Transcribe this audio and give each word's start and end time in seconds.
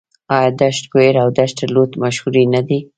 آیا 0.35 0.51
دشت 0.61 0.83
کویر 0.91 1.15
او 1.23 1.29
دشت 1.39 1.57
لوت 1.73 1.91
مشهورې 2.03 2.43
نه 2.53 2.61
دي؟ 2.67 2.79